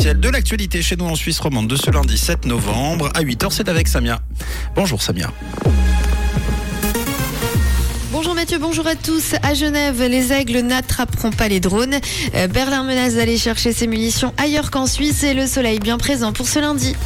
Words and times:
de 0.00 0.28
l'actualité 0.30 0.80
chez 0.80 0.96
nous 0.96 1.04
en 1.04 1.14
Suisse 1.14 1.38
romande 1.38 1.68
de 1.68 1.76
ce 1.76 1.90
lundi 1.90 2.16
7 2.16 2.46
novembre. 2.46 3.10
À 3.14 3.22
8h, 3.22 3.48
c'est 3.50 3.68
avec 3.68 3.88
Samia. 3.88 4.20
Bonjour 4.74 5.02
Samia. 5.02 5.30
Bonjour 8.10 8.34
Mathieu, 8.34 8.58
bonjour 8.58 8.86
à 8.86 8.94
tous. 8.94 9.34
À 9.42 9.52
Genève, 9.52 10.02
les 10.02 10.32
aigles 10.32 10.60
n'attraperont 10.60 11.30
pas 11.30 11.48
les 11.48 11.60
drones. 11.60 11.98
Euh, 12.34 12.48
Berlin 12.48 12.84
menace 12.84 13.16
d'aller 13.16 13.36
chercher 13.36 13.72
ses 13.72 13.86
munitions 13.86 14.32
ailleurs 14.38 14.70
qu'en 14.70 14.86
Suisse 14.86 15.24
et 15.24 15.34
le 15.34 15.46
soleil 15.46 15.78
bien 15.78 15.98
présent 15.98 16.32
pour 16.32 16.48
ce 16.48 16.58
lundi. 16.58 16.96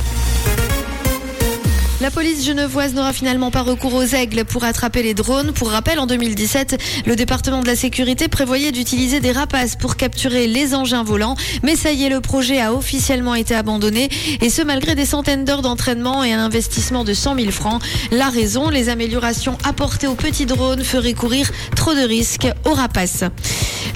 La 2.03 2.11
police 2.11 2.45
genevoise 2.45 2.93
n'aura 2.93 3.15
finalement 3.15 3.51
pas 3.51 3.63
recours 3.63 3.95
aux 3.95 4.03
aigles 4.03 4.45
pour 4.45 4.65
attraper 4.65 5.03
les 5.03 5.15
drones. 5.15 5.53
Pour 5.53 5.71
rappel, 5.71 5.99
en 5.99 6.07
2017, 6.07 6.77
le 7.07 7.17
département 7.17 7.63
de 7.63 7.67
la 7.67 7.75
sécurité 7.75 8.29
prévoyait 8.29 8.71
d'utiliser 8.71 9.21
des 9.21 9.33
rapaces 9.33 9.77
pour 9.77 9.97
capturer 9.97 10.47
les 10.47 10.75
engins 10.75 11.05
volants. 11.05 11.37
Mais 11.63 11.75
ça 11.75 11.93
y 11.93 12.05
est, 12.05 12.11
le 12.11 12.21
projet 12.21 12.61
a 12.61 12.75
officiellement 12.75 13.35
été 13.35 13.55
abandonné. 13.55 14.11
Et 14.43 14.51
ce, 14.51 14.61
malgré 14.61 14.95
des 14.95 15.07
centaines 15.07 15.47
d'heures 15.47 15.63
d'entraînement 15.63 16.23
et 16.23 16.35
un 16.35 16.45
investissement 16.45 17.03
de 17.03 17.15
100 17.15 17.37
000 17.37 17.51
francs. 17.51 17.83
La 18.11 18.29
raison, 18.29 18.69
les 18.69 18.91
améliorations 18.91 19.57
apportées 19.65 20.07
aux 20.07 20.15
petits 20.15 20.47
drones 20.47 20.85
feraient 20.85 21.15
courir 21.15 21.51
trop 21.77 21.95
de 21.95 22.03
risques 22.03 22.49
aux 22.67 22.75
rapaces. 22.75 23.25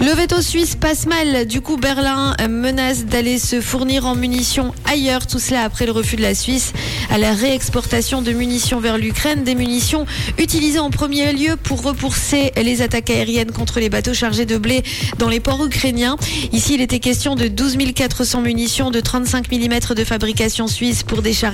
Le 0.01 0.13
veto 0.15 0.41
suisse 0.41 0.77
passe 0.77 1.05
mal. 1.05 1.45
Du 1.45 1.61
coup, 1.61 1.77
Berlin 1.77 2.35
menace 2.49 3.05
d'aller 3.05 3.39
se 3.39 3.61
fournir 3.61 4.07
en 4.07 4.15
munitions 4.15 4.73
ailleurs. 4.91 5.27
Tout 5.27 5.39
cela 5.39 5.63
après 5.63 5.85
le 5.85 5.93
refus 5.93 6.17
de 6.17 6.23
la 6.23 6.35
Suisse 6.35 6.73
à 7.11 7.19
la 7.19 7.35
réexportation 7.35 8.23
de 8.23 8.33
munitions 8.33 8.81
vers 8.81 8.97
l'Ukraine. 8.97 9.45
Des 9.45 9.55
munitions 9.55 10.07
utilisées 10.39 10.79
en 10.79 10.89
premier 10.89 11.35
lieu 11.35 11.57
pour 11.57 11.83
repousser 11.83 12.51
les 12.57 12.81
attaques 12.81 13.11
aériennes 13.11 13.53
contre 13.53 13.79
les 13.79 13.91
bateaux 13.91 14.15
chargés 14.15 14.47
de 14.47 14.57
blé 14.57 14.83
dans 15.19 15.29
les 15.29 15.39
ports 15.39 15.63
ukrainiens. 15.67 16.17
Ici, 16.51 16.75
il 16.75 16.81
était 16.81 16.99
question 16.99 17.35
de 17.35 17.49
12 17.49 17.77
400 17.95 18.41
munitions 18.41 18.91
de 18.91 19.01
35 19.01 19.53
mm 19.53 19.95
de 19.95 20.05
fabrication 20.05 20.67
suisse 20.67 21.03
pour 21.03 21.21
des 21.21 21.35
chars. 21.35 21.51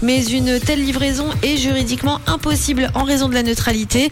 Mais 0.00 0.24
une 0.26 0.60
telle 0.60 0.84
livraison 0.84 1.26
est 1.42 1.56
juridiquement 1.56 2.20
impossible 2.28 2.92
en 2.94 3.02
raison 3.02 3.28
de 3.28 3.34
la 3.34 3.42
neutralité. 3.42 4.10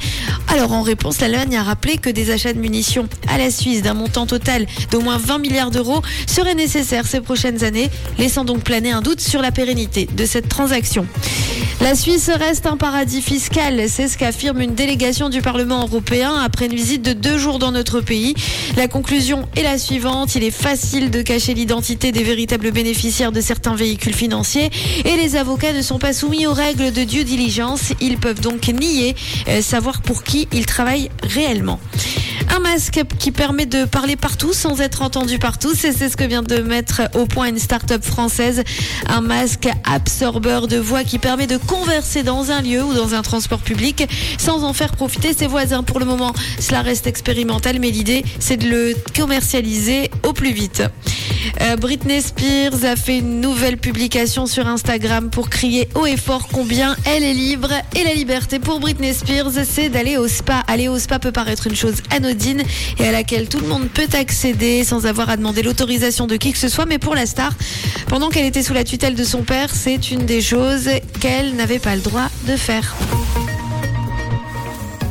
Alors, 0.49 0.73
en 0.73 0.83
réponse, 0.83 1.21
l'Allemagne 1.21 1.57
a 1.57 1.63
rappelé 1.63 1.99
que 1.99 2.11
des 2.11 2.33
achats 2.33 2.53
de 2.53 2.59
munitions 2.59 3.09
la 3.39 3.51
Suisse 3.51 3.83
d'un 3.83 3.95
montant 3.95 4.27
total 4.27 4.67
d'au 4.91 5.01
moins 5.01 5.19
20 5.19 5.39
milliards 5.39 5.71
d'euros 5.71 6.03
seraient 6.27 6.55
nécessaires 6.55 7.07
ces 7.07 7.21
prochaines 7.21 7.65
années, 7.65 7.91
laissant 8.19 8.45
donc 8.45 8.63
planer 8.63 8.93
un 8.93 9.03
doute 9.03 9.21
sur 9.21 9.43
la 9.43 9.53
pérennité 9.53 10.09
de 10.17 10.25
cette 10.25 10.49
transaction. 10.49 11.07
La 11.81 11.95
Suisse 11.95 12.31
reste 12.31 12.67
un 12.67 12.77
paradis 12.77 13.21
fiscal, 13.21 13.85
c'est 13.89 14.09
ce 14.09 14.17
qu'affirme 14.17 14.61
une 14.61 14.75
délégation 14.75 15.29
du 15.29 15.43
Parlement 15.43 15.83
européen 15.83 16.35
après 16.35 16.67
une 16.67 16.75
visite 16.75 17.03
de 17.03 17.13
deux 17.13 17.39
jours 17.39 17.59
dans 17.59 17.71
notre 17.71 18.01
pays. 18.01 18.35
La 18.77 18.89
conclusion 18.89 19.47
est 19.57 19.63
la 19.63 19.79
suivante, 19.79 20.35
il 20.35 20.43
est 20.43 20.51
facile 20.51 21.11
de 21.11 21.23
cacher 21.23 21.55
l'identité 21.55 22.13
des 22.13 22.23
véritables 22.23 22.71
bénéficiaires 22.71 23.33
de 23.33 23.41
certains 23.41 23.75
véhicules 23.75 24.15
financiers 24.15 24.71
et 25.05 25.17
les 25.17 25.37
avocats 25.37 25.73
ne 25.73 25.83
sont 25.83 25.99
pas 25.99 26.13
soumis 26.13 26.47
aux 26.47 26.55
règles 26.55 26.93
de 26.93 27.05
due 27.05 27.25
diligence, 27.25 27.93
ils 28.01 28.19
peuvent 28.19 28.41
donc 28.41 28.69
nier 28.69 29.15
euh, 29.49 29.61
savoir 29.61 30.01
pour 30.01 30.23
qui 30.25 30.49
ils 30.53 30.67
travaillent 30.67 31.11
réellement. 31.23 31.79
Un 32.57 32.61
masque 32.61 33.03
qui 33.19 33.33
permet 33.33 33.67
de 33.67 33.85
parler 33.85 34.17
partout 34.17 34.55
sans 34.55 34.81
être 34.81 35.03
entendu 35.03 35.39
partout. 35.39 35.75
C'est 35.75 35.93
ce 35.93 36.17
que 36.17 36.25
vient 36.25 36.43
de 36.43 36.57
mettre 36.57 37.03
au 37.13 37.27
point 37.27 37.49
une 37.49 37.59
start-up 37.59 38.03
française. 38.03 38.63
Un 39.09 39.21
masque 39.21 39.69
absorbeur 39.85 40.67
de 40.67 40.79
voix 40.79 41.05
qui 41.05 41.19
permet 41.19 41.47
de 41.47 41.59
converser 41.59 42.23
dans 42.23 42.51
un 42.51 42.63
lieu 42.63 42.83
ou 42.83 42.95
dans 42.95 43.15
un 43.15 43.21
transport 43.21 43.59
public 43.59 44.09
sans 44.39 44.65
en 44.65 44.73
faire 44.73 44.93
profiter 44.93 45.35
ses 45.35 45.47
voisins. 45.47 45.83
Pour 45.83 46.01
le 46.01 46.07
moment, 46.07 46.33
cela 46.59 46.81
reste 46.81 47.07
expérimental, 47.07 47.79
mais 47.79 47.91
l'idée, 47.91 48.25
c'est 48.39 48.57
de 48.57 48.69
le 48.71 48.95
commercialiser 49.15 50.11
au 50.23 50.33
plus 50.33 50.53
vite. 50.53 50.83
Euh, 51.61 51.77
Britney 51.77 52.21
Spears 52.21 52.85
a 52.85 52.97
fait 52.97 53.19
une 53.19 53.41
nouvelle 53.41 53.77
publication 53.77 54.47
sur 54.47 54.67
Instagram 54.67 55.31
pour 55.31 55.51
crier 55.51 55.89
haut 55.95 56.07
et 56.07 56.17
fort 56.17 56.49
combien 56.53 56.97
elle 57.05 57.25
est 57.25 57.35
libre 57.35 57.71
et 57.95 58.05
la 58.05 58.15
liberté 58.15 58.59
pour 58.59 58.81
Britney 58.81 59.15
Spears, 59.15 59.51
c'est 59.69 59.89
d'aller 59.89 60.17
au 60.17 60.29
spa. 60.29 60.63
Aller 60.69 60.89
au 60.89 60.99
spa 60.99 61.19
peut 61.19 61.33
paraître 61.33 61.67
une 61.67 61.77
chose 61.77 61.97
anodine 62.11 62.63
et 62.99 63.07
à 63.07 63.13
laquelle 63.13 63.49
tout 63.49 63.61
le 63.61 63.67
monde 63.67 63.89
peut 63.89 64.09
accéder 64.19 64.85
sans 64.85 65.07
avoir 65.07 65.31
à 65.31 65.37
demander 65.37 65.63
l'autorisation 65.63 66.27
de 66.27 66.37
qui 66.37 66.53
que 66.53 66.59
ce 66.59 66.69
soit. 66.69 66.87
Mais 66.87 66.99
pour 66.99 67.15
la 67.15 67.27
star, 67.27 67.53
pendant 68.09 68.29
qu'elle 68.29 68.47
était 68.47 68.63
sous 68.63 68.75
la 68.75 68.85
tutelle 68.85 69.15
de 69.15 69.25
son 69.25 69.43
père, 69.43 69.75
c'est 69.75 70.11
une 70.11 70.27
des 70.27 70.41
choses 70.41 70.89
qu'elle 71.21 71.55
n'avait 71.57 71.79
pas 71.79 71.95
le 71.95 72.03
droit 72.03 72.29
de 72.47 72.57
faire. 72.57 72.95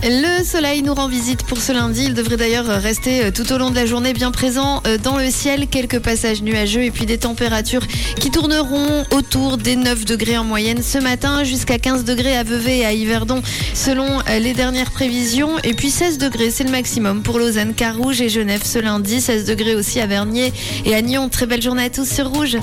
Le 0.08 0.44
soleil 0.44 0.84
nous 0.84 0.94
rend 0.94 1.08
visite 1.08 1.42
pour 1.46 1.58
ce 1.58 1.72
lundi. 1.72 2.06
Il 2.06 2.14
devrait 2.14 2.38
d'ailleurs 2.38 2.68
rester 2.68 3.32
tout 3.32 3.52
au 3.52 3.58
long 3.58 3.72
de 3.72 3.76
la 3.76 3.88
journée 3.88 4.14
bien 4.14 4.30
présent 4.30 4.84
dans 5.04 5.18
le 5.18 5.32
ciel. 5.32 5.68
Quelques 5.68 5.98
passages 5.98 6.44
nuageux 6.44 6.84
et 6.84 6.92
puis 6.92 7.08
des 7.08 7.18
températures 7.18 7.82
qui 8.20 8.30
tourneront 8.30 9.04
autour 9.10 9.58
des 9.58 9.76
9 9.76 10.06
degrés 10.06 10.38
en 10.38 10.44
moyenne 10.44 10.84
ce 10.84 11.00
matin 11.00 11.44
jusqu'à 11.44 11.80
15 11.80 12.04
degrés 12.04 12.38
à 12.38 12.44
Vevey 12.44 12.80
et 12.80 12.86
à 12.86 12.94
Yverdon 12.94 13.42
selon 13.74 14.20
les 14.28 14.54
dernières 14.54 14.92
prévisions. 14.92 15.58
Et 15.64 15.74
puis 15.74 15.90
16 15.90 16.20
degrés, 16.20 16.52
c'est 16.52 16.66
le 16.66 16.72
maximum 16.72 17.24
pour 17.24 17.40
Lausanne, 17.40 17.74
Carouge 17.74 18.22
et 18.22 18.30
Genève 18.30 18.62
ce 18.64 18.78
lundi. 18.78 19.20
16 19.20 19.46
degrés 19.46 19.74
aussi 19.74 20.00
à 20.00 20.06
Vernier 20.06 20.54
et 20.86 20.94
à 20.94 21.02
Nyon. 21.02 21.30
Très 21.30 21.48
belle 21.48 21.64
journée 21.64 21.86
à 21.86 21.90
tous 21.90 22.08
sur 22.08 22.30
Rouge. 22.30 22.58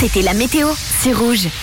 C'était 0.00 0.22
la 0.22 0.32
météo, 0.32 0.68
c'est 1.02 1.12
Rouge. 1.12 1.48